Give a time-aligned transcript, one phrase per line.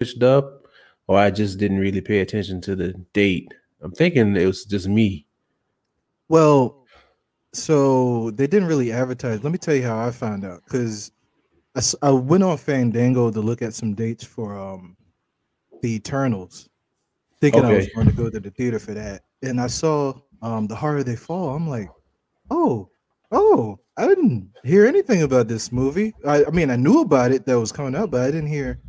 [0.00, 0.66] switched up,
[1.06, 3.52] or I just didn't really pay attention to the date.
[3.82, 5.26] I'm thinking it was just me.
[6.28, 6.86] Well,
[7.52, 9.42] so they didn't really advertise.
[9.42, 11.12] Let me tell you how I found out because
[12.02, 14.96] I went on Fandango to look at some dates for um
[15.82, 16.68] the Eternals,
[17.40, 20.66] thinking I was going to go to the theater for that, and I saw um
[20.66, 21.54] the harder they fall.
[21.54, 21.90] I'm like,
[22.50, 22.90] oh,
[23.32, 26.14] oh, I didn't hear anything about this movie.
[26.26, 28.80] I, I mean, I knew about it that was coming out, but I didn't hear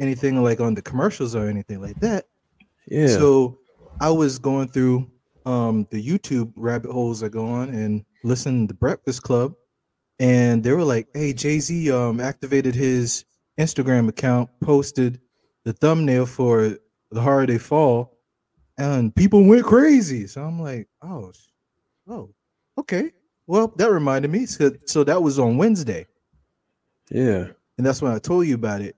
[0.00, 2.26] anything like on the commercials or anything like that.
[2.86, 3.08] Yeah.
[3.08, 3.58] So
[4.00, 5.10] I was going through
[5.46, 9.54] um the YouTube rabbit holes I go on and listen to Breakfast Club,
[10.18, 13.24] and they were like, "Hey, Jay Z um activated his
[13.58, 15.20] Instagram account, posted
[15.64, 16.76] the thumbnail for
[17.10, 18.18] the Harder They Fall,
[18.78, 21.32] and people went crazy." So I'm like, "Oh,
[22.08, 22.30] oh,
[22.78, 23.12] okay."
[23.46, 24.46] Well, that reminded me.
[24.46, 26.06] So, so that was on Wednesday
[27.10, 27.48] yeah.
[27.76, 28.96] and that's when I told you about it.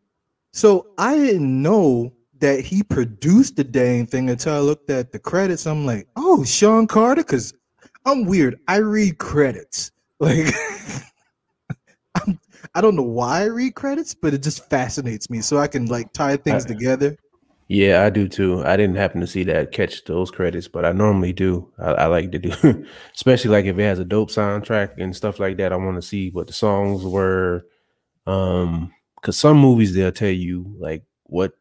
[0.53, 5.19] So I didn't know that he produced the dang thing until I looked at the
[5.19, 5.67] credits.
[5.67, 7.55] I'm like, oh, Sean Carter, because
[8.05, 8.59] I'm weird.
[8.69, 9.91] I read credits.
[10.23, 10.55] Like,
[12.15, 12.39] I'm,
[12.77, 15.41] I don't know why I read credits, but it just fascinates me.
[15.41, 17.17] So I can like tie things I- together.
[17.69, 18.63] Yeah, I do too.
[18.65, 21.73] I didn't happen to see that catch those credits, but I normally do.
[21.79, 25.41] I, I like to do, especially like if it has a dope soundtrack and stuff
[25.41, 25.73] like that.
[25.73, 27.65] I want to see what the songs were,
[28.27, 31.53] um, because some movies they'll tell you like what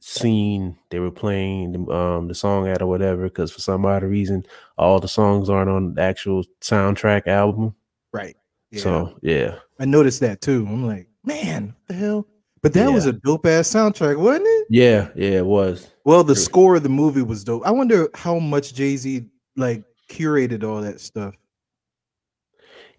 [0.00, 3.24] scene they were playing the, um the song at or whatever.
[3.24, 4.44] Because for some odd reason,
[4.76, 7.74] all the songs aren't on the actual soundtrack album.
[8.12, 8.36] Right.
[8.70, 8.82] Yeah.
[8.82, 10.66] So yeah, I noticed that too.
[10.68, 12.26] I'm like, man, what the hell?
[12.62, 14.66] But that was a dope ass soundtrack, wasn't it?
[14.70, 15.88] yeah, yeah, it was.
[16.04, 17.64] Well, the score of the movie was dope.
[17.64, 19.24] I wonder how much Jay Z
[19.56, 21.36] like curated all that stuff.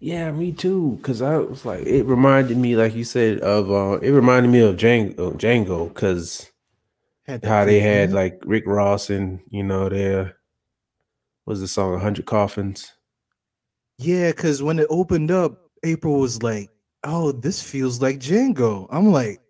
[0.00, 0.98] Yeah, me too.
[1.02, 4.60] Cause I was like, it reminded me, like you said, of uh, it reminded me
[4.60, 6.50] of Django, Django, cause
[7.26, 10.36] Had how they had like Rick Ross and you know their
[11.46, 12.92] was the song "100 Coffins."
[13.98, 16.70] yeah, because when it opened up, April was like,
[17.04, 19.40] "Oh, this feels like Django." I'm like,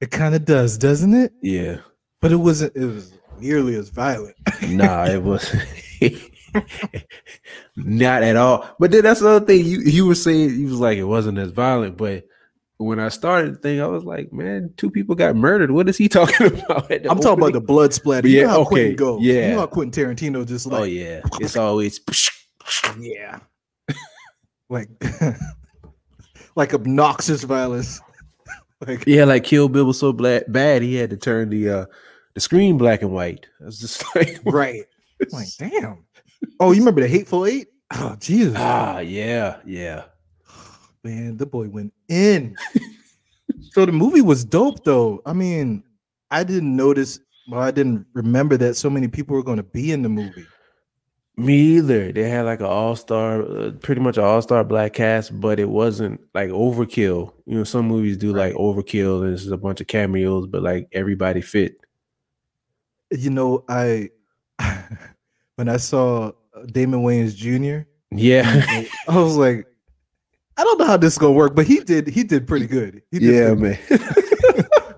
[0.00, 1.32] it kind of does, doesn't it?
[1.42, 1.78] Yeah,
[2.20, 2.74] But it wasn't.
[2.76, 4.36] It was nearly as violent.
[4.68, 5.54] nah, it was
[7.76, 8.68] not at all.
[8.78, 10.50] But then that's the other thing you you were saying.
[10.58, 12.24] You was like it wasn't as violent, but
[12.78, 15.70] when I started the thing, I was like, man, two people got murdered.
[15.70, 16.90] What is he talking about?
[16.90, 18.22] I'm talking about the blood splatter.
[18.22, 19.20] But You yeah, know how okay, Quentin go.
[19.20, 22.00] you know how Quentin Tarantino just like, oh yeah, it's always.
[23.00, 23.38] yeah,
[24.68, 24.88] like,
[26.56, 28.00] like obnoxious violence.
[28.86, 31.86] like, Yeah, like Kill Bill was so bla- bad he had to turn the uh
[32.34, 33.46] the screen black and white.
[33.60, 34.84] I was just like, right.
[35.30, 36.04] Like, damn.
[36.60, 37.68] Oh, you remember the Hateful Eight?
[37.94, 38.54] Oh, Jesus.
[38.56, 40.04] ah, yeah, yeah,
[41.04, 42.56] Man, the boy went in.
[43.72, 45.20] so the movie was dope, though.
[45.26, 45.84] I mean,
[46.30, 49.92] I didn't notice, well, I didn't remember that so many people were going to be
[49.92, 50.46] in the movie.
[51.36, 52.12] me either.
[52.12, 55.58] They had like an all star, uh, pretty much an all star black cast, but
[55.60, 57.32] it wasn't like overkill.
[57.46, 60.62] You know, some movies do like overkill, and it's just a bunch of cameos, but
[60.62, 61.76] like everybody fit.
[63.10, 64.10] You know, I
[65.56, 68.44] when I saw uh, Damon Wayans Jr., Yeah,
[69.08, 69.66] I was like,
[70.56, 72.08] I don't know how this is gonna work, but he did.
[72.08, 73.02] He did pretty good.
[73.10, 74.04] He did yeah, pretty man.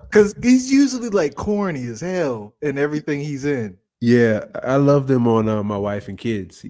[0.01, 3.77] because he's usually like corny as hell in everything he's in.
[4.01, 6.65] yeah, I love them on uh, My Wife and Kids.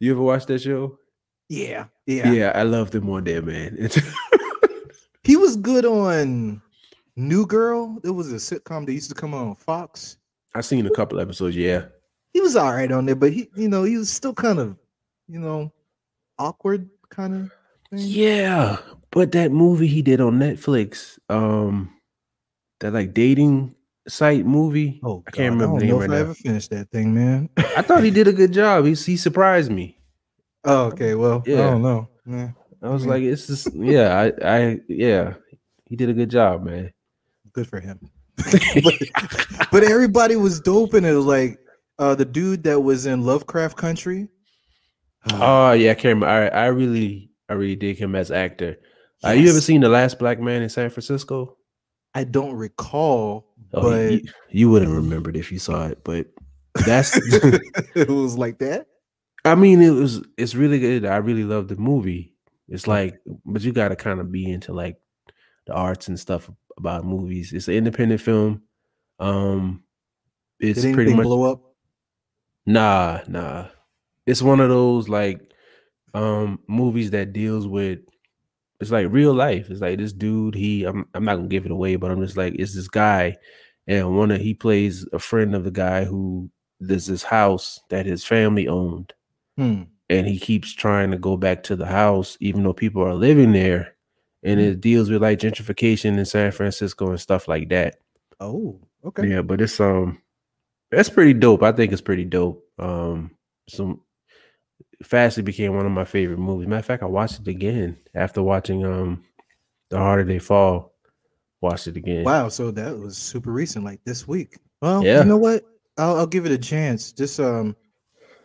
[0.00, 0.98] You ever watch that show?
[1.48, 2.52] Yeah, Yeah, yeah.
[2.54, 3.88] I love them on there, man.
[5.24, 6.60] He was good on
[7.14, 8.00] New Girl.
[8.02, 10.16] It was a sitcom that used to come on Fox.
[10.54, 11.54] I seen a couple episodes.
[11.54, 11.84] Yeah,
[12.32, 14.76] He was all right on there, but he, you know, he was still kind of,
[15.28, 15.72] you know,
[16.38, 17.50] awkward kind of
[17.90, 18.06] thing.
[18.08, 18.78] Yeah,
[19.10, 21.92] but that movie he did on Netflix, um,
[22.80, 23.74] that like dating
[24.08, 25.00] site movie.
[25.04, 26.20] Oh, I can't God, remember the I name don't know right if I now.
[26.20, 27.48] ever finished that thing, man.
[27.76, 28.84] I thought he did a good job.
[28.86, 29.98] He he surprised me.
[30.64, 31.14] oh, okay.
[31.14, 31.56] Well, I Yeah.
[31.70, 32.08] don't know.
[32.26, 32.50] Yeah.
[32.82, 35.34] I was like, it's just yeah, I I yeah,
[35.86, 36.92] he did a good job, man.
[37.52, 38.00] Good for him.
[38.82, 38.94] but,
[39.70, 41.58] but everybody was dope, and it was like
[42.02, 44.28] uh the dude that was in Lovecraft Country.
[45.30, 46.26] Oh yeah, I can't remember.
[46.26, 48.76] I I really I really dig him as actor.
[49.24, 51.56] Uh, you ever seen the Last Black Man in San Francisco?
[52.12, 56.26] I don't recall, Oh, but you, you wouldn't remember it if you saw it, but
[56.86, 57.16] that's
[57.94, 58.88] it was like that.
[59.44, 61.06] I mean, it was it's really good.
[61.06, 62.34] I really love the movie.
[62.68, 64.96] It's like, but you got to kind of be into like
[65.66, 67.52] the arts and stuff about movies.
[67.52, 68.62] It's an independent film.
[69.20, 69.84] Um,
[70.58, 71.71] it's Did pretty much blow up?
[72.66, 73.68] Nah, nah.
[74.26, 75.40] It's one of those like
[76.14, 78.00] um movies that deals with
[78.80, 79.70] it's like real life.
[79.70, 80.54] It's like this dude.
[80.54, 83.36] He I'm I'm not gonna give it away, but I'm just like it's this guy,
[83.86, 86.50] and one of he plays a friend of the guy who
[86.80, 89.12] there's this house that his family owned,
[89.56, 89.84] Hmm.
[90.10, 93.52] and he keeps trying to go back to the house even though people are living
[93.52, 93.96] there,
[94.42, 94.66] and Hmm.
[94.66, 97.96] it deals with like gentrification in San Francisco and stuff like that.
[98.40, 99.28] Oh, okay.
[99.28, 100.20] Yeah, but it's um
[100.92, 101.62] that's pretty dope.
[101.62, 102.64] I think it's pretty dope.
[102.78, 103.32] Um
[103.68, 104.00] some
[105.02, 106.68] fastly became one of my favorite movies.
[106.68, 109.24] Matter of fact, I watched it again after watching um
[109.90, 110.92] The Harder They Fall.
[111.60, 112.24] Watched it again.
[112.24, 112.48] Wow.
[112.48, 114.58] So that was super recent, like this week.
[114.80, 115.20] Well, Yeah.
[115.20, 115.64] you know what?
[115.96, 117.12] I'll, I'll give it a chance.
[117.12, 117.76] Just um,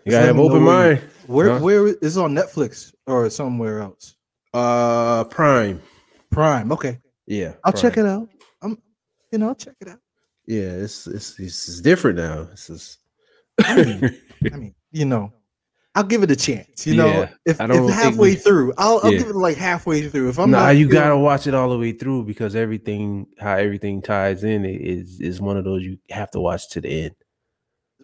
[0.06, 1.02] You gotta have open mind.
[1.26, 1.60] where Huh?
[1.60, 4.16] where is it on Netflix or somewhere else?
[4.54, 5.82] Uh Prime.
[6.32, 6.72] Prime.
[6.72, 7.54] Okay, Yeah.
[7.64, 8.30] I'll check it out.
[8.62, 8.78] I'm,
[9.32, 10.00] you know, I'll check it out.
[10.48, 12.46] Yeah, it's it's it's, it's different now.
[12.46, 12.98] This is
[13.64, 15.34] I mean, I mean, you know,
[15.94, 16.88] I'll give it a chance.
[16.88, 19.20] You know, Yeah, if, I don't if halfway we- through, I'll, I'll Yeah.
[19.20, 20.30] give it like halfway through.
[20.30, 23.56] If I'm nah, not, you gotta watch it all the way through because everything how
[23.56, 27.16] everything ties in is is one of those you have to watch to the end.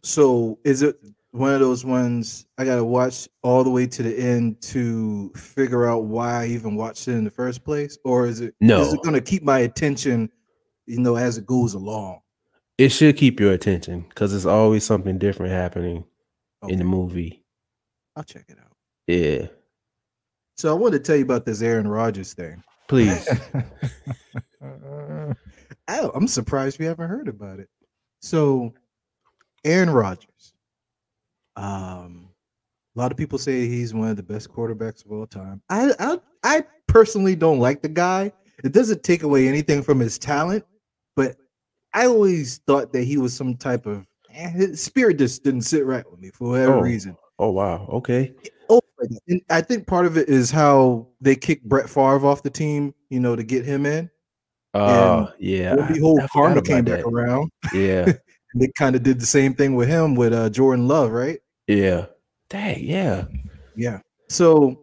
[0.03, 0.97] So is it
[1.31, 5.87] one of those ones I gotta watch all the way to the end to figure
[5.87, 8.81] out why I even watched it in the first place, or is it No.
[8.81, 10.29] Is it gonna keep my attention,
[10.87, 12.19] you know, as it goes along?
[12.77, 16.05] It should keep your attention because it's always something different happening
[16.67, 17.43] in the movie.
[18.15, 18.75] I'll check it out.
[19.07, 19.47] Yeah.
[20.57, 22.63] So I want to tell you about this Aaron Rodgers thing.
[22.87, 23.27] Please.
[25.87, 27.69] Oh, I'm surprised we haven't heard about it.
[28.21, 28.73] So,
[29.65, 30.53] Aaron Rodgers.
[31.55, 32.29] Um,
[32.95, 35.61] a lot of people say he's one of the best quarterbacks of all time.
[35.69, 38.31] I I, I personally don't like the guy.
[38.63, 40.63] It doesn't take away anything from his talent,
[41.15, 41.35] but
[41.93, 45.85] I always thought that he was some type of eh, his spirit just didn't sit
[45.85, 46.81] right with me for whatever Oh.
[46.81, 47.15] reason.
[47.39, 47.87] oh wow.
[47.91, 48.33] Okay.
[48.69, 48.81] Oh,
[49.27, 52.93] and I think part of it is how they kicked Brett Favre off the team,
[53.09, 54.09] you know, to get him in.
[54.73, 55.73] Uh yeah.
[55.73, 57.07] Lo and I- behold, I forgot Karma about came back that.
[57.07, 57.51] around.
[57.73, 58.13] Yeah.
[58.55, 61.39] They kind of did the same thing with him with uh, Jordan Love, right?
[61.65, 62.05] Yeah.
[62.51, 63.25] Dang, yeah.
[63.75, 63.97] Yeah.
[64.29, 64.79] So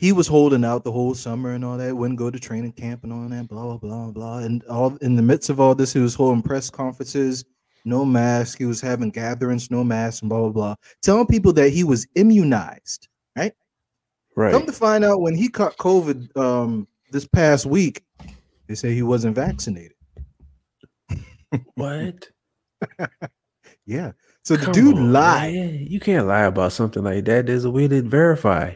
[0.00, 3.04] he was holding out the whole summer and all that, wouldn't go to training camp
[3.04, 4.38] and all that, blah, blah, blah, blah.
[4.38, 7.44] And all in the midst of all this, he was holding press conferences,
[7.84, 8.56] no mask.
[8.56, 10.74] He was having gatherings, no mask, and blah, blah, blah.
[11.02, 13.08] Telling people that he was immunized.
[13.36, 13.52] right?
[14.34, 14.52] Right.
[14.52, 18.02] Come to find out when he caught COVID um, this past week,
[18.68, 19.96] they say he wasn't vaccinated.
[21.74, 22.26] What?
[23.86, 24.12] Yeah.
[24.44, 25.52] So the dude on, lied.
[25.54, 25.86] man.
[25.88, 27.46] You can't lie about something like that.
[27.46, 28.74] There's a way to verify.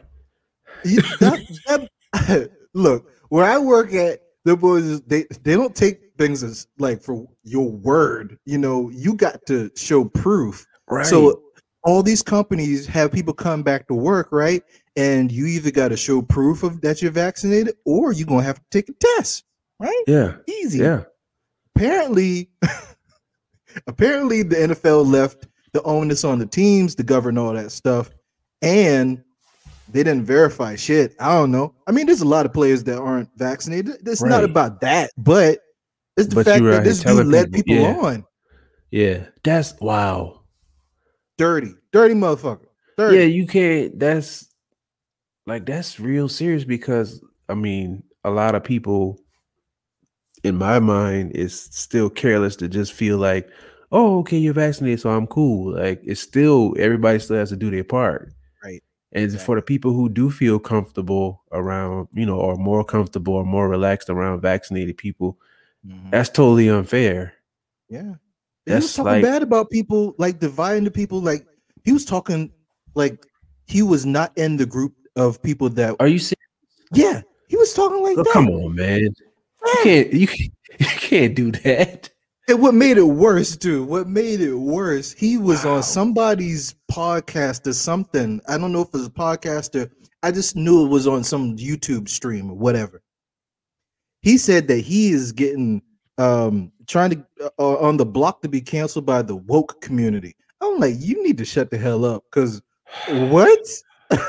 [0.85, 6.67] That- that- look, where I work at, the boys they they don't take things as
[6.79, 8.39] like for your word.
[8.45, 10.67] You know, you got to show proof.
[10.89, 11.07] Right.
[11.07, 11.43] So
[11.83, 14.63] all these companies have people come back to work, right?
[14.97, 18.59] And you either got to show proof of that you're vaccinated, or you're gonna have
[18.59, 19.45] to take a test,
[19.81, 20.05] right?
[20.07, 20.37] yeah.
[20.47, 20.79] Easy.
[20.81, 21.05] Yeah.
[21.75, 22.51] Apparently,
[23.87, 28.11] apparently the NFL left the onus on the teams to govern all that stuff,
[28.63, 29.24] and
[29.95, 31.15] they didn't verify shit.
[31.21, 31.73] I don't know.
[31.87, 33.97] I mean, there's a lot of players that aren't vaccinated.
[34.05, 35.61] It's not about that, but
[36.17, 37.97] it's the But fact that this dude led people, people yeah.
[37.97, 38.25] on.
[38.91, 39.27] Yeah.
[39.45, 40.41] That's wow.
[41.39, 42.67] Dirty, dirty motherfucker.
[42.99, 43.19] Dirty.
[43.19, 43.97] Yeah, you can't.
[43.97, 44.49] That's
[45.47, 49.21] like that's real serious because I mean, a lot of people,
[50.43, 53.49] in my mind, is still careless to just feel like,
[53.93, 55.75] oh, okay, you're vaccinated, so I'm cool.
[55.75, 58.33] Like it's still everybody still has to do their part,
[59.15, 63.45] And for the people who do feel comfortable around, you know, or more comfortable or
[63.45, 65.39] more relaxed around vaccinated people,
[65.87, 66.11] Mhm.
[66.11, 67.35] that's totally unfair.
[67.89, 68.15] Yeah.
[68.67, 71.21] he was talking like- bad about people, like dividing the people.
[71.21, 71.47] Like
[71.85, 72.51] he was talking
[72.95, 73.25] like
[73.67, 75.95] he was not in the group of people that.
[76.01, 76.41] Are you serious?
[76.93, 78.33] Yeah, he was talking like Oh, that.
[78.33, 79.01] come on, man.
[79.03, 79.13] You
[79.83, 80.13] can't.
[80.15, 82.09] You can't, you can't do that.
[82.49, 83.89] And what made it worse, dude?
[83.89, 85.13] What made it worse?
[85.13, 85.77] He was Wow.
[85.77, 88.41] on somebody's podcast or something.
[88.49, 89.91] I don't know if it was a podcaster.
[90.23, 93.03] I just knew it was on some YouTube stream or whatever.
[94.21, 95.83] He said that he is getting
[96.19, 97.27] um trying to
[97.59, 100.37] uh, on the block to be canceled by the woke community.
[100.61, 102.61] I'm like, you need to shut the hell up because
[103.09, 103.67] what?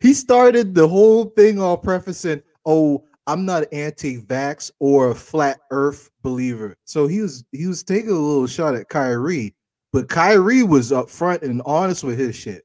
[0.00, 5.58] he started the whole thing all prefacing, oh, I'm not an anti-vax or a flat
[5.70, 6.76] earth believer.
[6.84, 9.54] So he was he was taking a little shot at Kyrie,
[9.92, 12.62] but Kyrie was upfront and honest with his shit.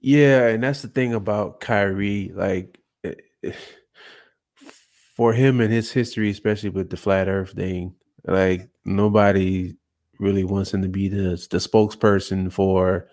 [0.00, 2.32] Yeah, and that's the thing about Kyrie.
[2.34, 2.78] Like,
[5.16, 9.74] for him and his history, especially with the flat Earth thing, like nobody
[10.18, 13.08] really wants him to be the the spokesperson for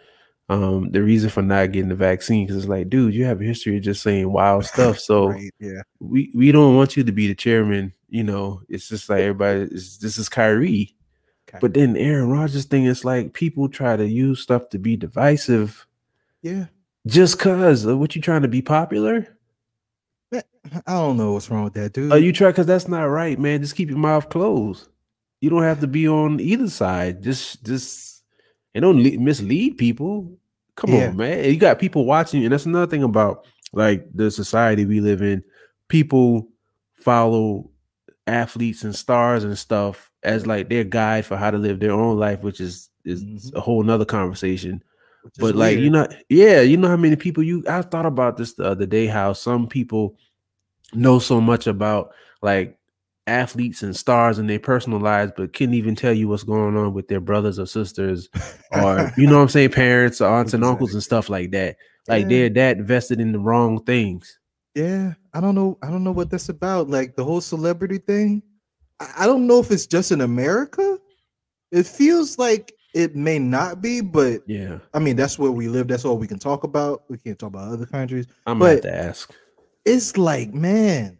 [0.49, 2.45] um the reason for not getting the vaccine.
[2.45, 4.99] Because it's like, dude, you have a history of just saying wild stuff.
[4.99, 5.81] So Right, yeah.
[5.99, 7.93] we we don't want you to be the chairman.
[8.09, 9.61] You know, it's just like everybody.
[9.71, 10.95] Is, this is Kyrie.
[11.49, 11.59] Okay.
[11.61, 15.87] But then Aaron Rodgers thing is like people try to use stuff to be divisive
[16.41, 16.65] yeah,
[17.05, 19.27] just cause of what you trying to be popular.
[20.85, 22.11] I don't know what's wrong with that, dude.
[22.11, 22.51] Are you try?
[22.51, 23.61] Cause that's not right, man.
[23.61, 24.89] Just keep your mouth closed.
[25.39, 27.23] You don't have to be on either side.
[27.23, 28.16] Just, just,
[28.75, 30.31] and don't le- mislead people.
[30.75, 31.09] Come Yeah.
[31.09, 31.43] on, man.
[31.45, 35.43] You got people watching, and that's another thing about like the society we live in.
[35.87, 36.47] People
[36.95, 37.69] follow
[38.27, 42.17] athletes and stars and stuff as like their guide for how to live their own
[42.17, 43.55] life, which is is Mhm.
[43.55, 44.83] a whole nother conversation.
[45.39, 48.53] But like you know, yeah, you know how many people you I thought about this
[48.53, 50.17] the other day, how some people
[50.93, 52.76] know so much about like
[53.27, 56.93] athletes and stars in their personal lives, but couldn't even tell you what's going on
[56.93, 58.29] with their brothers or sisters,
[58.71, 61.77] or you know what I'm saying, parents or aunts and uncles and stuff like that.
[62.07, 62.27] Like Yeah.
[62.29, 64.39] they're that invested in the wrong things.
[64.75, 65.77] Yeah, I don't know.
[65.81, 66.89] I don't know what that's about.
[66.89, 68.43] Like the whole celebrity thing.
[68.99, 70.97] I, I don't know if it's just in America.
[71.71, 74.79] It feels like it may not be, but Yeah.
[74.93, 75.87] I mean that's where we live.
[75.87, 77.03] That's all we can talk about.
[77.09, 78.25] We can't talk about other countries.
[78.45, 79.31] I'm But- to ask.
[79.85, 81.17] It's like, man,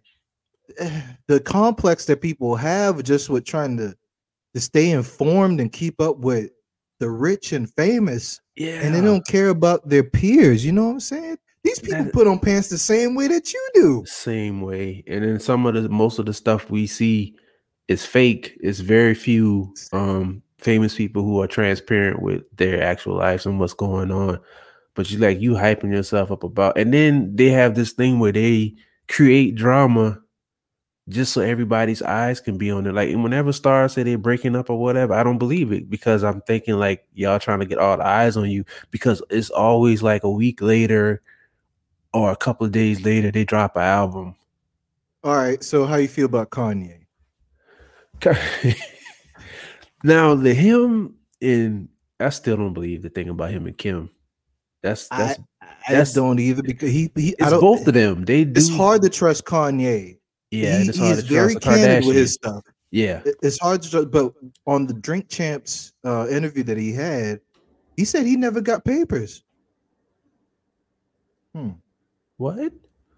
[1.28, 3.96] the complex that people have just with trying to
[4.54, 6.50] to stay informed and keep up with
[7.00, 8.80] the rich and famous, Yeah.
[8.82, 10.66] and they don't care about their peers.
[10.66, 11.38] You know what I'm saying?
[11.64, 14.04] These people That- put on pants the same way that you do.
[14.08, 17.36] same way and then some of the most of the stuff we see
[17.88, 23.46] is fake it's very few um famous people who are transparent with their actual lives
[23.46, 24.40] and what's going on
[24.96, 28.32] but you like you hyping yourself up about and then they have this thing where
[28.32, 28.74] they
[29.10, 30.20] create drama
[31.10, 34.56] just so everybody's eyes can be on it like and whenever stars say they're breaking
[34.56, 37.78] up or whatever i don't believe it because i'm thinking like y'all trying to get
[37.78, 41.22] all the eyes on you because it's always like a week later
[42.14, 44.36] or a couple of days later they drop an album
[45.24, 45.64] All right.
[45.64, 47.06] So how you feel about Kanye?
[50.04, 54.10] now the him in I still don't believe the thing about him and Kim.
[54.82, 58.26] That's that's I that's- don't either because he, he I it's both of them.
[58.26, 60.18] They do It's hard to trust Kanye.
[60.52, 62.64] Yeah, he, and it's hard is to very candid with his stuff.
[62.92, 64.34] Yeah, It- It's hard to but
[64.66, 67.42] on the Drink Champs uh, interview that he had,
[67.98, 69.44] he said he never got papers.
[71.54, 71.72] Hmm.
[72.38, 72.72] What?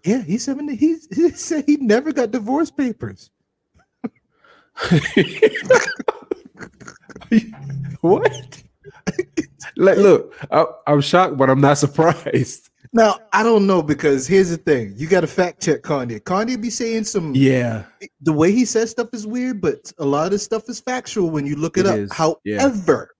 [0.04, 3.30] Yeah, he said he, he said he never got divorce papers.
[8.00, 8.62] what?
[9.76, 12.69] like, look, I, I'm shocked, but I'm not surprised.
[12.92, 16.20] Now I don't know because here's the thing: you got to fact check Kanye.
[16.20, 17.34] Kanye be saying some.
[17.34, 17.84] Yeah,
[18.20, 21.30] the way he says stuff is weird, but a lot of this stuff is factual
[21.30, 21.98] when you look it, It up.
[21.98, 22.10] is,
[22.44, 22.60] yeah.
[22.60, 23.10] However,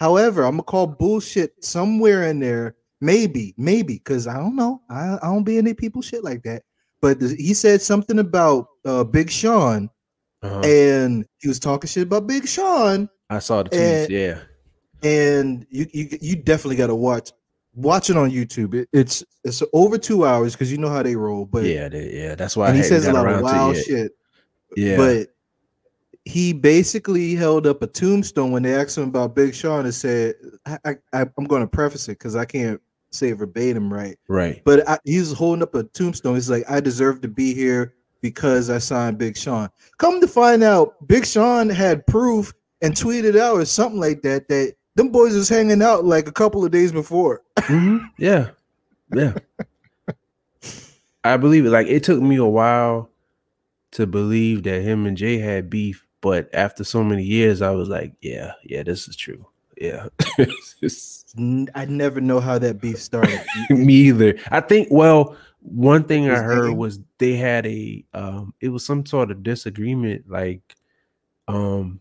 [0.00, 2.74] however, I'm gonna call bullshit somewhere in there.
[3.00, 4.80] Maybe, maybe, because I don't know.
[4.90, 6.62] I, I don't be any people shit like that.
[7.00, 9.88] But he said something about uh, Big Sean,
[10.42, 10.60] uh-huh.
[10.64, 14.04] and he was talking shit about Big Sean, I saw the tweets.
[14.04, 14.38] and- yeah,
[15.08, 17.30] and you you, you definitely got to watch
[17.78, 18.74] watch it on YouTube.
[18.74, 21.46] It, it's it's over two hours because you know how they roll.
[21.46, 22.34] But yeah, they, yeah.
[22.34, 24.12] That's why and he says a lot of wild shit.
[24.76, 25.28] Yeah, But
[26.24, 30.34] he basically held up a tombstone when they asked him about Big Sean and said,
[30.66, 32.78] I, I, I'm going to preface it because I can't
[33.10, 34.18] say it verbatim right.
[34.28, 34.60] right.
[34.66, 36.34] But I, he was holding up a tombstone.
[36.34, 39.70] He's like, I deserve to be here because I signed Big Sean.
[39.96, 44.48] Come to find out, Big Sean had proof and tweeted out or something like that
[44.48, 47.40] that them boys was hanging out like a couple of days before.
[47.56, 48.10] Mhm.
[48.18, 48.50] Yeah,
[49.14, 49.34] yeah.
[51.24, 51.70] I believe it.
[51.70, 53.08] Like it took me a while
[53.92, 57.88] to believe that him and Jay had beef, but after so many years, I was
[57.88, 59.46] like, yeah, yeah, this is true.
[59.80, 60.08] Yeah,
[61.74, 63.40] I never know how that beef started.
[63.70, 64.36] me either.
[64.50, 64.88] I think.
[64.90, 68.04] Well, one thing I heard was they had a.
[68.14, 70.74] um It was some sort of disagreement, like,
[71.46, 72.00] um,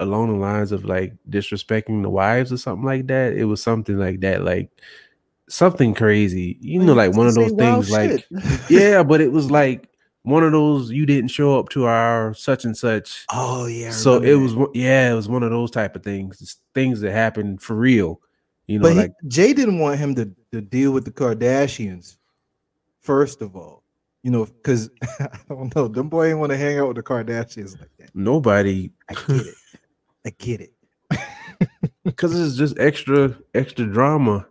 [0.00, 3.34] along the lines of like disrespecting the wives or something like that.
[3.34, 4.70] It was something like that, like
[5.48, 6.58] something crazy.
[6.60, 8.26] You know, like one of those things, like
[8.70, 9.88] yeah, but it was like
[10.22, 13.24] one of those you didn't show up to our such and such.
[13.32, 13.90] Oh yeah.
[13.90, 17.12] So it was yeah, it was one of those type of things, It's things that
[17.12, 18.20] happened for real.
[18.66, 22.16] You know, But he, Jay didn't want him to, to deal with the Kardashians.
[23.00, 23.82] First of all,
[24.22, 24.90] you know, because
[25.20, 28.14] I don't know, them boy ain't want to hang out with the Kardashians like that.
[28.14, 29.54] nobody I get it.
[30.26, 30.72] I get it.
[32.04, 34.46] because it's just extra extra drama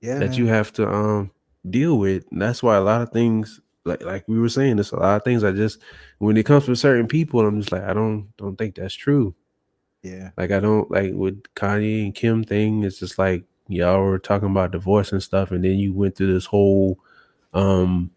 [0.00, 0.18] Yeah.
[0.18, 0.34] that man.
[0.38, 1.30] you have to um
[1.68, 2.24] deal with.
[2.30, 5.16] And that's why a lot of things like like we were saying, there's a lot
[5.16, 5.78] of things I just
[6.18, 9.34] when it comes to certain people, I'm just like, I don't don't think that's true.
[10.02, 10.30] Yeah.
[10.36, 12.84] Like I don't like with Kanye and Kim thing.
[12.84, 16.32] It's just like y'all were talking about divorce and stuff, and then you went through
[16.32, 16.98] this whole,
[17.54, 18.10] um,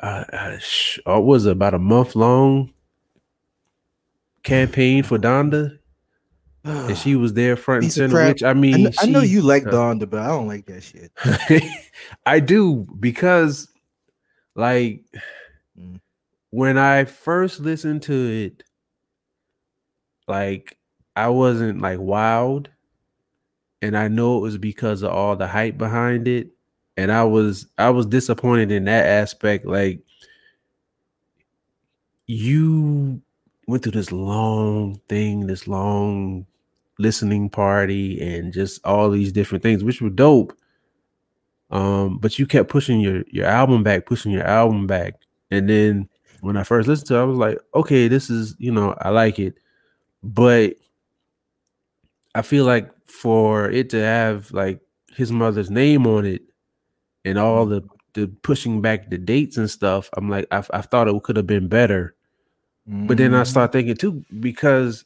[0.00, 2.72] uh, uh, sh- uh, what was about a month long
[4.42, 5.78] campaign for Donda?
[6.64, 8.28] and she was there front and center.
[8.28, 10.66] Which I I, mean, kn- I know you like uh, Donda, but I don't like
[10.66, 11.10] that shit.
[12.26, 13.68] I do because,
[14.54, 15.04] like,
[15.78, 16.00] Mm.
[16.50, 18.62] when I first listened to it,
[20.28, 20.76] like,
[21.16, 22.68] I wasn't like wild,
[23.80, 26.50] and I know it was because of all the hype behind it,
[26.98, 29.64] and I was I was disappointed in that aspect.
[29.64, 30.02] Like,
[32.26, 33.22] you
[33.66, 36.46] went through this long thing, this long
[36.98, 40.52] listening party, and just all these different things, which were dope.
[41.70, 45.14] Um, but you kept pushing your your album back, pushing your album back,
[45.50, 46.08] and then
[46.40, 49.10] when I first listened to it, I was like, okay, this is you know I
[49.10, 49.54] like it,
[50.22, 50.74] but
[52.34, 54.80] I feel like for it to have like
[55.14, 56.42] his mother's name on it
[57.24, 57.82] and all the
[58.14, 61.46] the pushing back the dates and stuff, I'm like I, I thought it could have
[61.46, 62.14] been better.
[62.86, 63.46] But then I Mm.
[63.46, 65.04] start thinking too because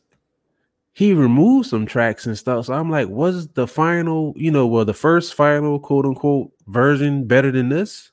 [0.95, 2.66] he removed some tracks and stuff.
[2.66, 7.25] So I'm like, was the final, you know, well, the first final quote unquote version
[7.26, 8.12] better than this?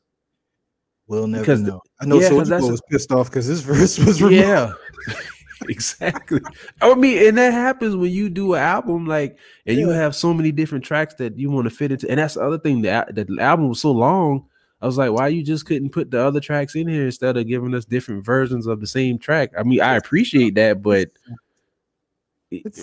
[1.07, 1.81] We'll never because the- know.
[2.01, 4.41] I know yeah, Soulja Boy was pissed off because his verse was removed.
[4.41, 4.73] Yeah.
[5.69, 6.41] exactly.
[6.81, 10.33] I mean, and that happens when you do an album, like, and you have so
[10.33, 12.09] many different tracks that you want to fit into.
[12.09, 12.81] And that's the other thing.
[12.81, 14.45] that the album was so long.
[14.83, 17.47] I was like, why you just couldn't put the other tracks in here instead of
[17.47, 19.51] giving us different versions of the same track?
[19.57, 21.09] I mean, I appreciate that, but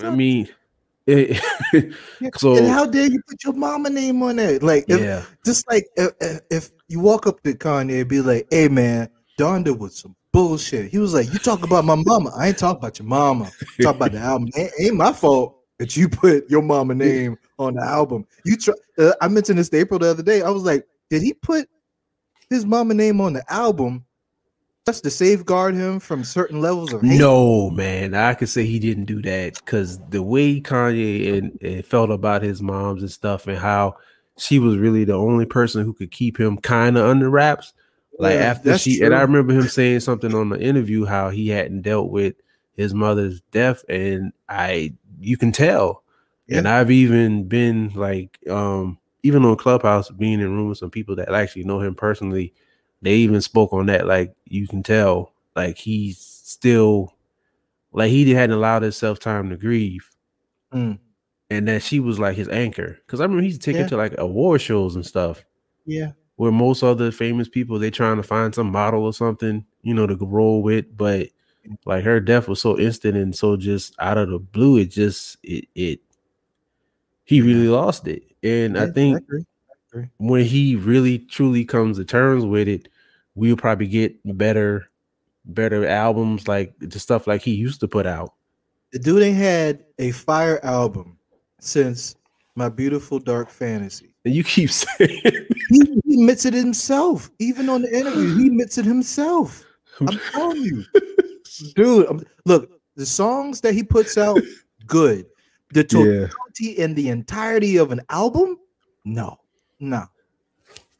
[0.02, 0.48] I mean,
[1.06, 1.42] it,
[2.38, 4.62] so and how dare you put your mama name on it?
[4.62, 8.20] Like, if, yeah, just like if, if- if you walk up to Kanye and be
[8.22, 12.32] like, "Hey, man, Donda was some bullshit." He was like, "You talk about my mama.
[12.34, 13.50] I ain't talk about your mama.
[13.82, 14.48] Talk about the album.
[14.56, 18.74] Ain't, ain't my fault that you put your mama name on the album." You try.
[18.98, 20.40] Uh, I mentioned this to April the other day.
[20.42, 21.68] I was like, "Did he put
[22.50, 24.04] his mama name on the album
[24.86, 28.78] just to safeguard him from certain levels of hate?" no, man, I could say he
[28.78, 33.46] didn't do that because the way Kanye and, and felt about his moms and stuff,
[33.46, 33.96] and how
[34.36, 37.72] she was really the only person who could keep him kind of under wraps.
[38.18, 41.48] Like Yeah, after she, and I remember him saying something on the interview how he
[41.48, 42.34] hadn't dealt with
[42.74, 46.02] his mother's death, and I, you can tell.
[46.52, 51.16] And I've even been like, um, even on Clubhouse, being in room with some people
[51.16, 52.54] that actually know him personally,
[53.02, 54.06] they even spoke on that.
[54.06, 57.14] Like you can tell, like he's still,
[57.92, 60.08] like he hadn't allowed himself time to grieve,
[60.72, 60.98] Mm.
[61.50, 62.98] and that she was like his anchor.
[63.06, 63.88] Because I remember he's taken Yeah.
[63.88, 65.44] to like award shows and stuff
[65.86, 66.12] yeah.
[66.36, 70.06] where most other famous people they trying to find some model or something, you know,
[70.06, 70.96] to roll with.
[70.96, 71.28] But
[71.86, 75.38] like her death was so instant and so just out of the blue, it just
[75.42, 76.00] it it
[77.30, 78.24] he really lost it.
[78.42, 79.44] And I Yeah, think agree.
[80.18, 82.88] when he really truly comes to terms with it,
[83.36, 84.90] we'll probably get better
[85.44, 88.34] better albums like the stuff like he used to put out.
[88.92, 91.18] The dude ain't had a fire album
[91.60, 92.16] since
[92.56, 94.12] My Beautiful Dark Fantasy.
[94.24, 95.22] And you keep saying
[95.70, 97.30] He, he admits it himself.
[97.38, 99.64] Even on the interview, he admits it himself.
[100.00, 100.84] I'm telling you,
[101.76, 102.08] dude.
[102.08, 104.40] um, look, the songs that he puts out,
[104.86, 105.26] good.
[105.72, 108.58] The totality and the entirety of an album,
[109.04, 109.38] no,
[109.78, 110.04] no.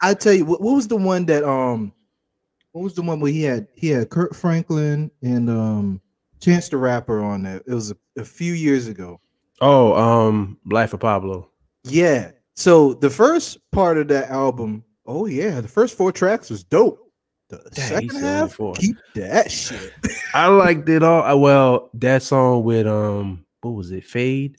[0.01, 1.93] I tell you, what, what was the one that um,
[2.73, 6.01] what was the one where he had he had Kirk Franklin and um
[6.41, 7.63] Chance the Rapper on that.
[7.67, 9.21] It was a, a few years ago.
[9.61, 11.51] Oh, um, Life of Pablo.
[11.85, 12.31] Yeah.
[12.55, 16.99] So the first part of that album, oh yeah, the first four tracks was dope.
[17.49, 19.93] The Dang, second half, keep that shit.
[20.35, 21.39] I liked it all.
[21.41, 24.05] Well, that song with um, what was it?
[24.05, 24.57] Fade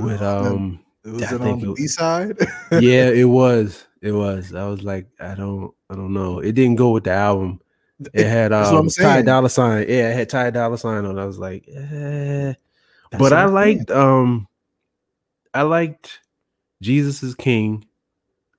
[0.00, 2.36] with don't um, was I it on the B side?
[2.72, 3.86] yeah, it was.
[4.02, 4.54] It was.
[4.54, 6.40] I was like, I don't, I don't know.
[6.40, 7.60] It didn't go with the album.
[8.12, 9.24] It had um Ty saying.
[9.24, 9.86] Dolla Sign.
[9.88, 11.18] Yeah, it had Ty Dolla Sign on.
[11.18, 12.54] I was like, eh.
[13.18, 14.46] But I liked um,
[15.54, 16.20] I liked
[16.82, 17.86] Jesus is King,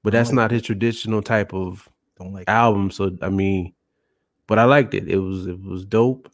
[0.03, 2.89] but that's like not his traditional type of Don't like album.
[2.89, 3.73] So I mean,
[4.47, 5.07] but I liked it.
[5.07, 6.31] It was it was dope.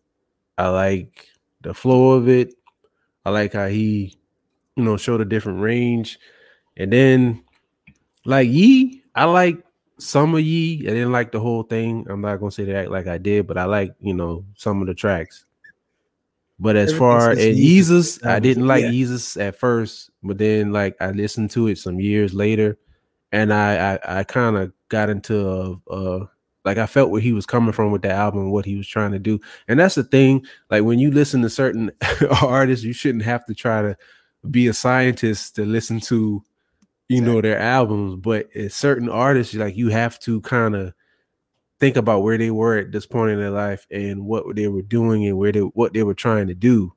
[0.58, 1.28] I like
[1.64, 2.54] the flow of it.
[3.26, 4.20] I like how he,
[4.76, 6.20] you know, showed a different range.
[6.78, 7.44] And then
[8.26, 9.64] like Ye, I like
[9.98, 10.82] some of Ye.
[10.82, 12.06] I didn't like the whole thing.
[12.10, 14.88] I'm not gonna say that like I did, but I like, you know, some of
[14.88, 15.46] the tracks.
[16.60, 18.92] But as far as Yeezus Jesus, I didn't like yeah.
[18.92, 22.78] Jesus at first, but then like I listened to it some years later,
[23.32, 26.30] and I I, I kind of got into a, a
[26.66, 29.12] like I felt where he was coming from with the album, what he was trying
[29.12, 30.46] to do, and that's the thing.
[30.70, 31.92] Like when you listen to certain
[32.42, 33.98] artists, you shouldn't have to try to
[34.50, 36.44] be a scientist to listen to,
[37.10, 38.16] you know, their albums.
[38.16, 40.94] But certain artists, like you have to kind of
[41.80, 44.82] think about where they were at this point in their life and what they were
[44.82, 46.94] doing and where they what they were trying to do.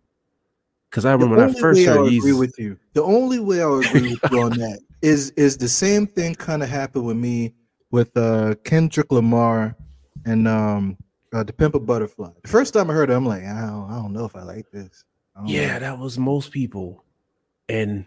[0.90, 2.38] Because I remember when I first heard I agree Jesus.
[2.38, 2.78] with you.
[2.92, 6.62] The only way I'll agree with you on that is is the same thing kind
[6.62, 7.52] of happened with me
[7.90, 9.76] with uh Kendrick Lamar
[10.24, 10.96] and um
[11.32, 12.30] uh, the Pimp a Butterfly.
[12.42, 14.42] The first time I heard it, I'm like, I don't, I don't know if I
[14.42, 15.04] like this.
[15.34, 15.80] I Yeah, know.
[15.80, 17.04] that was most people.
[17.68, 18.06] And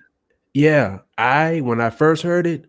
[0.54, 2.66] yeah, I when I first heard it,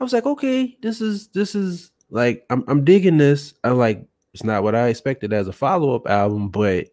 [0.00, 3.54] I was like, okay, this is this is like I'm I'm digging this.
[3.62, 6.86] I like it's not what I expected as a follow-up album, but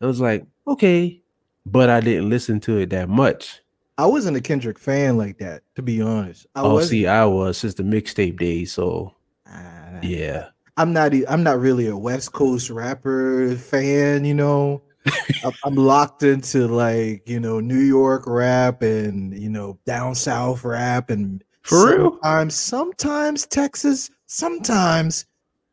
[0.00, 1.20] I was like, okay,
[1.66, 3.60] but I didn't listen to it that much.
[3.98, 6.46] I wasn't a Kendrick fan like that, to be honest.
[6.54, 6.90] I oh, wasn't.
[6.90, 9.14] see, I was since the mixtape days, so
[9.46, 10.48] Ah, yeah.
[10.76, 11.12] I'm not.
[11.28, 14.24] I'm not really a West Coast rapper fan.
[14.24, 14.82] You know,
[15.44, 21.10] I'm- locked into like you know New York rap and you know down south rap
[21.10, 22.10] and For real?
[22.22, 25.26] sometimes sometimes Texas, sometimes,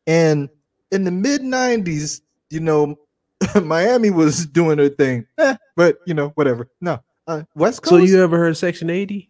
[0.07, 0.49] and
[0.91, 2.95] in the mid '90s, you know,
[3.63, 6.67] Miami was doing her thing, Eh, but you know whatever.
[6.81, 7.89] No, uh, West Coast.
[7.89, 9.29] So you ever heard Section 80?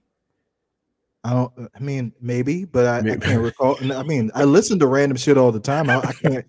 [1.24, 1.72] I don't.
[1.76, 3.78] I mean, maybe, but I, I can't recall.
[3.92, 5.90] I mean, I listen to random shit all the time.
[5.90, 6.46] I, I can't.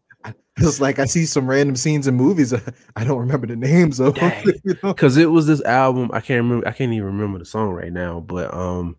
[0.58, 2.54] It's like I see some random scenes in movies.
[2.96, 4.14] I don't remember the names of.
[4.14, 4.32] them,
[4.64, 4.92] you know?
[4.94, 6.10] Because it was this album.
[6.12, 6.66] I can't remember.
[6.68, 8.20] I can't even remember the song right now.
[8.20, 8.96] But um,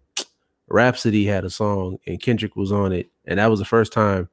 [0.67, 4.29] Rapsody had a song and Kendrick was on it, and that was the first time.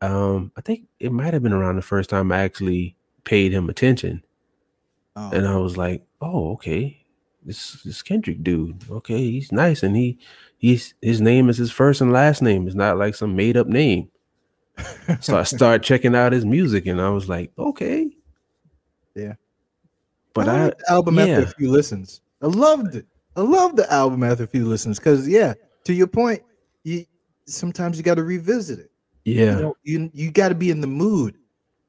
[0.00, 3.68] Um, I think it might have been around the first time I actually paid him
[3.68, 4.24] attention,
[5.14, 7.01] Um, and I was like, "Oh, okay,
[7.44, 8.84] this this Kendrick dude.
[8.90, 10.18] Okay, he's nice, and he
[10.58, 12.66] he's his name is his first and last name.
[12.66, 14.08] It's not like some made up name."
[15.20, 18.10] So I started checking out his music, and I was like, "Okay,
[19.14, 19.34] Yeah.
[20.34, 22.22] But I I, album after a few listens.
[22.40, 23.06] I loved it.
[23.36, 26.42] I loved the album after a few listens because, yeah, to your point,
[26.84, 27.04] you
[27.46, 28.90] sometimes you got to revisit it.
[29.24, 31.36] yeah, You know, you, you got to be in the mood.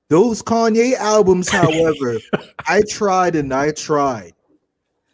[0.09, 2.19] Those Kanye albums, however,
[2.67, 4.33] I tried and I tried,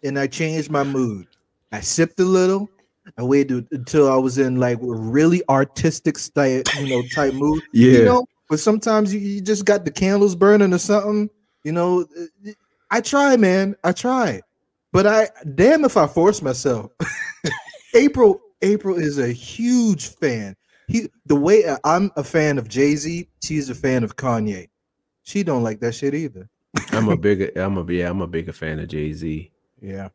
[0.03, 1.27] and I changed my mood.
[1.71, 2.69] I sipped a little.
[3.17, 7.63] I waited until I was in like a really artistic style, you know, type mood.
[7.73, 11.29] yeah, You know, but sometimes you, you just got the candles burning or something.
[11.63, 12.05] You know,
[12.91, 13.75] I try, man.
[13.83, 14.41] I try,
[14.91, 16.91] but I damn if I force myself.
[17.95, 20.55] April, April is a huge fan.
[20.87, 24.69] He the way uh, I'm a fan of Jay Z, she's a fan of Kanye.
[25.23, 26.49] She don't like that shit either.
[26.91, 29.51] I'm a bigger, I'm a yeah, I'm a bigger fan of Jay Z.
[29.81, 30.09] Yeah,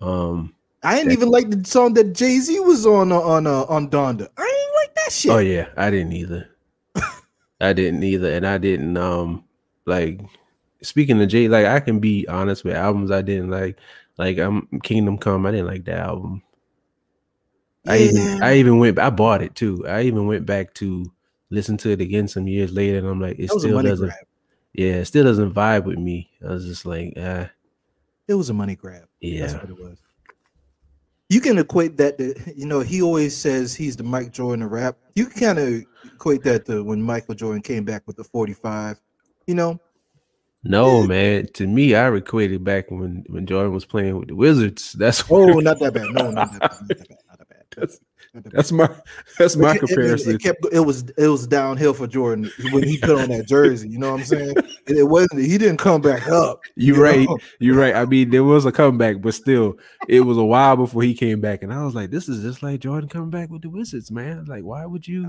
[0.00, 3.64] Um, I didn't even like the song that Jay Z was on uh, on uh,
[3.64, 4.28] on Donda.
[4.36, 5.30] I didn't like that shit.
[5.32, 6.48] oh yeah, I didn't either.
[7.60, 9.44] I didn't either, and I didn't um
[9.86, 10.20] like
[10.82, 11.48] speaking of Jay.
[11.48, 13.78] Like I can be honest with albums I didn't like.
[14.16, 16.42] Like I'm Kingdom Come, I didn't like that album.
[17.86, 18.98] I even I even went.
[18.98, 19.86] I bought it too.
[19.86, 21.10] I even went back to
[21.50, 23.82] listen to it again some years later, and I'm like, it that was a still
[23.82, 24.06] doesn't.
[24.08, 24.26] grab.
[24.74, 26.30] Yeah, it still doesn't vibe with me.
[26.44, 27.48] I was just like, ah,
[28.30, 29.08] It was a money grab.
[29.20, 29.98] Yeah, That's what it was.
[31.28, 34.70] You can equate that to, you know, he always says he's the Mike Jordan of
[34.70, 34.96] rap.
[35.16, 39.00] You can kind of equate that to when Michael Jordan came back with the 45.
[39.48, 39.80] You know,
[40.62, 41.48] no man.
[41.54, 44.92] To me, I equated back when when Jordan was playing with the Wizards.
[44.92, 46.12] That's oh, not that bad.
[46.12, 46.70] No, not that bad.
[46.70, 47.16] Not that bad.
[47.28, 47.88] Not that bad.
[48.34, 48.58] That's- Not that bad.
[48.58, 48.88] That's my
[49.38, 50.34] that's my It- it- it- comparison.
[50.34, 53.88] It, kept, it was it was downhill for Jordan when he put on that jersey.
[53.88, 54.54] You know what I'm saying?
[54.86, 55.42] It, it wasn't.
[55.42, 56.60] He didn't come back up.
[56.74, 57.28] You're you right.
[57.28, 57.38] know?
[57.60, 57.94] You're right.
[57.94, 59.74] I mean, there was a comeback, but still,
[60.08, 62.62] it was a while before he came back, and I was like, "This is just
[62.62, 64.46] like Jordan coming back with the Wizards, man.
[64.46, 65.28] Like, why would you?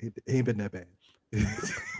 [0.00, 0.86] He, he ain't been that bad.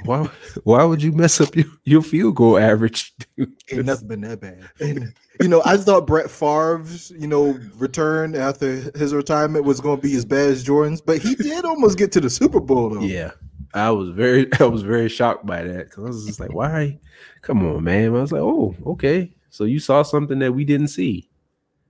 [0.05, 0.29] Why?
[0.65, 3.13] Why would you mess up your, your field goal average?
[3.37, 3.53] dude?
[3.71, 4.69] Ain't nothing been that bad.
[4.81, 10.01] And, you know, I thought Brett Favre's, you know, return after his retirement was going
[10.01, 12.91] to be as bad as Jordan's, but he did almost get to the Super Bowl
[12.91, 13.01] though.
[13.01, 13.33] Yeah,
[13.75, 16.99] I was very, I was very shocked by that because I was just like, "Why?
[17.43, 19.35] Come on, man." I was like, "Oh, okay.
[19.51, 21.29] So you saw something that we didn't see."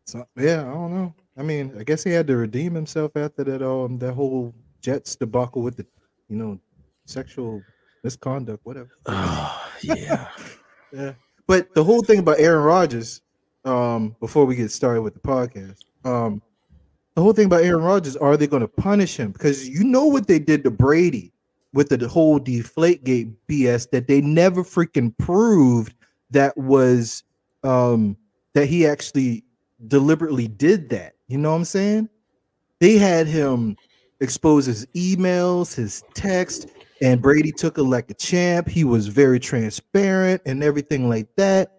[0.04, 1.14] So yeah, I don't know.
[1.36, 5.16] I mean, I guess he had to redeem himself after that um that whole Jets
[5.16, 5.86] debacle with the,
[6.28, 6.60] you know,
[7.10, 7.62] sexual
[8.04, 8.90] misconduct, whatever.
[9.06, 10.28] Oh, yeah.
[10.92, 11.12] Yeah.
[11.46, 13.22] But the whole thing about Aaron Rodgers,
[13.64, 16.42] um, before we get started with the podcast, um,
[17.14, 19.30] the whole thing about Aaron Rodgers, are they going to punish him?
[19.30, 21.32] Because you know what they did to Brady
[21.72, 25.94] with the, whole Deflategate BS that they never freaking proved
[26.30, 27.22] that was
[27.62, 28.16] um
[28.54, 29.44] that he actually
[29.86, 31.14] deliberately did that.
[31.28, 32.08] You know what I'm saying?
[32.80, 33.76] They had him
[34.20, 36.68] expose his emails, his text,
[37.00, 38.68] and Brady took it like a champ.
[38.68, 41.72] He was very transparent and everything like that.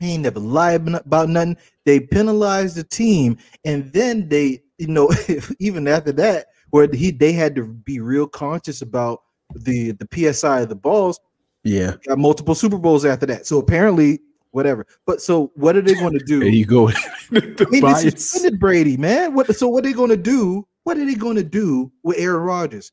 [0.00, 1.56] He ain't never lied about nothing.
[1.84, 5.10] They penalized the team, and then they, you know,
[5.58, 9.22] even after that, where he they had to be real conscious about
[9.54, 11.20] the the psi of the balls.
[11.62, 11.94] Yeah.
[12.06, 13.46] Got multiple Super Bowls after that.
[13.46, 14.86] So apparently, whatever.
[15.06, 16.40] But so what are they going to do?
[16.40, 16.88] There you go.
[17.30, 19.34] the I mean, Brady, man.
[19.34, 19.54] What?
[19.56, 20.66] So what are they going to do?
[20.84, 22.92] What are they going to do with Aaron Rodgers?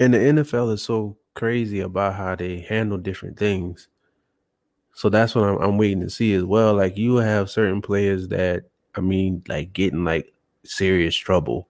[0.00, 3.88] And the NFL is so crazy about how they handle different things.
[4.94, 6.74] So that's what I'm, I'm waiting to see as well.
[6.74, 10.32] Like you have certain players that I mean, like getting like
[10.64, 11.68] serious trouble.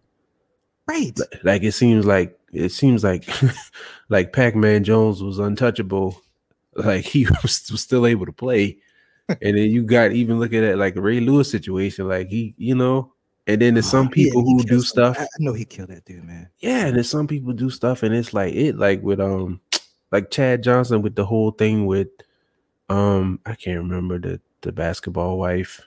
[0.87, 1.13] Right.
[1.43, 3.29] Like it seems like it seems like
[4.09, 6.21] like Pac-Man Jones was untouchable.
[6.75, 8.79] Like he was, was still able to play.
[9.29, 13.13] and then you got even looking at like Ray Lewis situation, like he, you know,
[13.51, 15.19] and then there's some people yeah, who do stuff.
[15.19, 16.49] I know he killed that dude, man.
[16.61, 19.61] Yeah, and there's some people do stuff, and it's like it, like with um,
[20.13, 22.09] like Chad Johnson with the whole thing with
[22.89, 25.81] um, I can't remember the the basketball wife.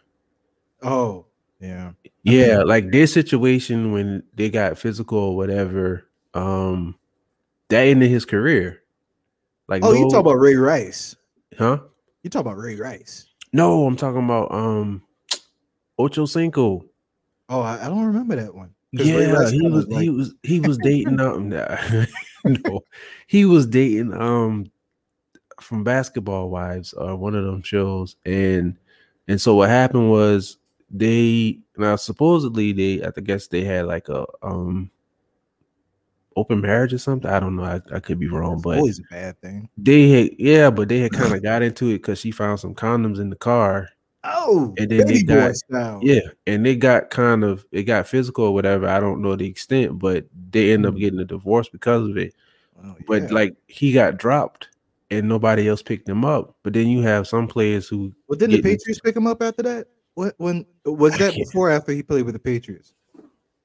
[0.82, 1.26] Oh,
[1.62, 1.92] yeah.
[2.24, 6.98] Yeah, like their situation when they got physical or whatever, um,
[7.70, 8.82] that ended his career.
[9.70, 11.16] Like, oh, no, you talk about Ray Rice,
[11.58, 11.80] huh?
[12.24, 13.28] You talk about Ray Rice?
[13.54, 15.04] No, I'm talking about um,
[15.98, 16.86] Ocho Cinco.
[17.54, 18.74] Oh, I, I don't remember that one.
[18.92, 19.04] Yeah,
[19.52, 20.02] he was, like...
[20.02, 21.50] he was he was dating um
[22.46, 22.82] no,
[23.28, 24.72] he was dating um
[25.62, 28.76] from Basketball Wives or uh, one of them shows, and
[29.28, 30.58] and so what happened was
[30.90, 34.90] they now supposedly they I guess they had like a um
[36.36, 37.30] open marriage or something.
[37.30, 37.66] I don't know.
[37.66, 39.70] I, I could be wrong, That's but always a bad thing.
[39.78, 42.74] They had yeah, but they had kind of got into it because she found some
[42.74, 43.90] condoms in the car.
[44.26, 45.54] Oh, and then they got
[46.02, 48.88] yeah, and they got kind of it got physical or whatever.
[48.88, 51.00] I don't know the extent, but they end up mm.
[51.00, 52.34] getting a divorce because of it.
[52.82, 53.06] Oh, yeah.
[53.06, 54.70] But like he got dropped
[55.12, 56.56] and nobody else picked him up.
[56.64, 59.64] But then you have some players who well didn't the Patriots pick him up after
[59.64, 59.88] that?
[60.16, 62.94] What when was that before after he played with the Patriots?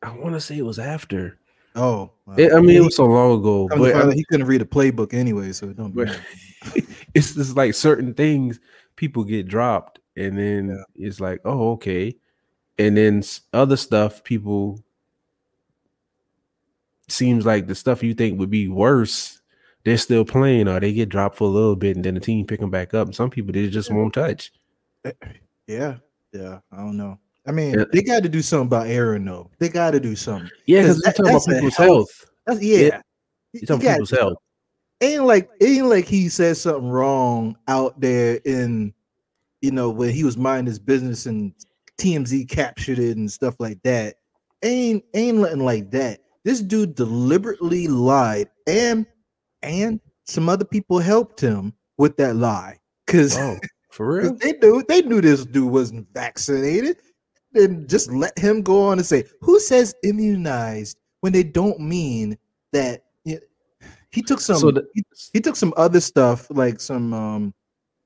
[0.03, 1.38] I want to say it was after.
[1.75, 4.64] Oh, it, I mean, it was so long ago, but I he couldn't read a
[4.64, 5.94] playbook anyway, so it don't.
[7.14, 8.59] it's just like certain things
[8.97, 11.07] people get dropped, and then yeah.
[11.07, 12.14] it's like, oh, okay,
[12.78, 14.83] and then other stuff people
[17.09, 19.40] seems like the stuff you think would be worse,
[19.85, 22.46] they're still playing, or they get dropped for a little bit, and then the team
[22.46, 23.07] pick them back up.
[23.07, 24.52] And some people they just won't touch.
[25.04, 25.12] Eh,
[25.66, 25.96] yeah,
[26.33, 27.18] yeah, I don't know.
[27.46, 27.85] I mean, yeah.
[27.92, 29.50] they got to do something about Aaron, though.
[29.59, 30.50] They got to do something.
[30.66, 32.31] Yeah, because you're talking about people's health.
[32.46, 32.62] health.
[32.62, 33.00] yeah, yeah.
[33.52, 34.37] you're talking people's health.
[35.00, 38.92] Ain't like ain't like he said something wrong out there in,
[39.61, 41.53] you know, when he was minding his business and
[41.99, 44.16] TMZ captured it and stuff like that.
[44.62, 46.21] Ain't ain't nothing like that.
[46.44, 49.07] This dude deliberately lied, and
[49.62, 52.79] and some other people helped him with that lie.
[53.07, 53.59] Cause oh.
[53.90, 54.35] For real?
[54.35, 56.97] They knew they knew this dude wasn't vaccinated.
[57.55, 62.37] And just let him go on and say, who says immunized when they don't mean
[62.73, 66.79] that you know, he took some so the, he, he, took some other stuff like
[66.79, 67.55] some um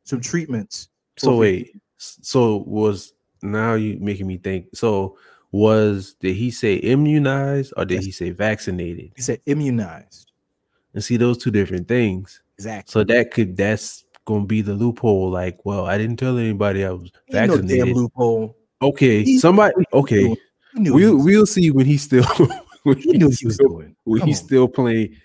[0.05, 0.89] some treatments.
[1.19, 5.17] So wait, so was now you making me think so
[5.53, 8.05] was did he say immunized or did yes.
[8.05, 9.13] he say vaccinated?
[9.15, 10.31] He said immunized.
[10.95, 12.43] And see those two different things.
[12.59, 12.93] Exactly.
[12.93, 15.31] So that could that's gonna be the loophole.
[15.31, 17.89] Like, well, I didn't tell anybody I was vaccinated.
[17.89, 18.57] No loophole.
[18.81, 19.75] Okay, He's somebody.
[19.93, 20.37] Okay,
[20.75, 22.25] we'll we'll see when he's still.
[22.83, 23.97] when he knew he was still, doing.
[24.05, 24.47] When Come he's on.
[24.47, 25.17] still playing.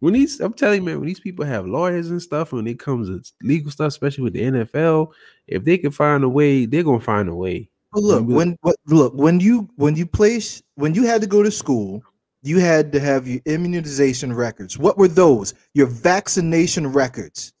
[0.00, 2.78] When these, I'm telling you, man, when these people have lawyers and stuff, when it
[2.78, 5.12] comes to legal stuff, especially with the NFL,
[5.48, 7.68] if they can find a way, they're gonna find a way.
[7.92, 11.42] But look, when what look when you when you place when you had to go
[11.42, 12.02] to school,
[12.42, 14.78] you had to have your immunization records.
[14.78, 15.54] What were those?
[15.74, 17.52] Your vaccination records.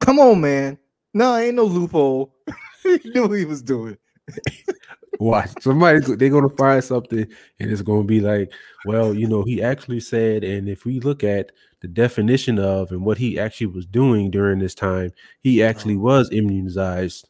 [0.00, 0.78] Come on, man.
[1.14, 2.34] No, ain't no loophole.
[2.82, 3.96] he knew what he was doing.
[5.20, 7.26] Watch somebody they're gonna find something
[7.58, 8.52] and it's gonna be like,
[8.84, 13.04] well, you know, he actually said, and if we look at the definition of and
[13.04, 16.02] what he actually was doing during this time, he actually uh-huh.
[16.02, 17.28] was immunized.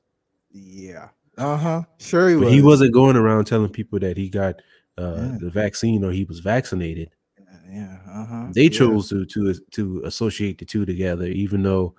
[0.51, 1.09] Yeah.
[1.37, 1.83] Uh-huh.
[1.99, 2.53] Sure he but was.
[2.53, 4.57] He wasn't going around telling people that he got
[4.97, 5.37] uh, yeah.
[5.41, 7.11] the vaccine or he was vaccinated.
[7.71, 7.99] Yeah.
[8.11, 8.47] Uh-huh.
[8.53, 9.19] They chose yeah.
[9.19, 11.95] to to to associate the two together, even though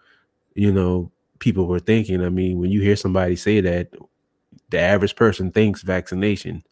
[0.56, 2.24] you know, people were thinking.
[2.24, 3.94] I mean, when you hear somebody say that,
[4.70, 6.64] the average person thinks vaccination.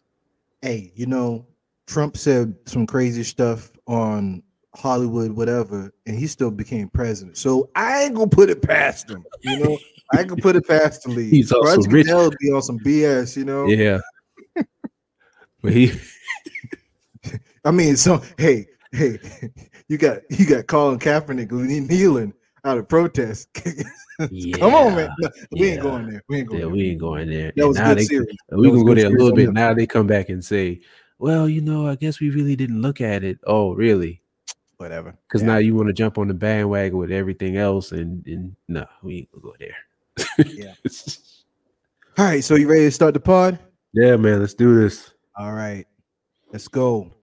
[0.62, 1.46] Hey, you know,
[1.86, 4.42] Trump said some crazy stuff on
[4.74, 7.36] Hollywood, whatever, and he still became president.
[7.36, 9.24] So I ain't gonna put it past him.
[9.42, 9.78] You know,
[10.12, 11.32] I can put it past the league.
[11.32, 12.06] He's also Roger rich.
[12.40, 13.36] be on some BS.
[13.36, 13.66] You know.
[13.66, 13.98] Yeah.
[15.62, 15.92] but he.
[17.64, 19.18] I mean, so hey, hey,
[19.88, 22.32] you got you got Colin Kaepernick kneeling
[22.64, 23.48] out of protest.
[24.30, 25.10] yeah, Come on, man.
[25.18, 25.72] No, we yeah.
[25.72, 26.22] ain't going there.
[26.28, 26.60] We ain't going.
[26.60, 26.74] Yeah, there.
[26.74, 27.52] we ain't going there.
[27.56, 28.36] That was now good they, series.
[28.50, 29.52] We can go there a little bit.
[29.52, 30.80] Now they come back and say,
[31.18, 34.22] "Well, you know, I guess we really didn't look at it." Oh, really?
[34.78, 35.14] whatever.
[35.28, 35.48] Because yeah.
[35.48, 39.18] now you want to jump on the bandwagon with everything else, and, and no, we
[39.18, 40.46] ain't gonna go there.
[40.46, 40.74] yeah.
[42.18, 43.58] All right, so you ready to start the pod?
[43.92, 45.12] Yeah, man, let's do this.
[45.36, 45.86] All right,
[46.52, 47.12] let's go.